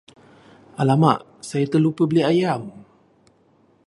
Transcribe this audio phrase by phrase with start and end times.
[0.81, 1.19] Alamak,
[1.49, 2.61] saya terlupa beli ayam!